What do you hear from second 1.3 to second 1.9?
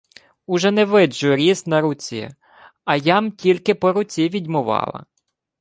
різ на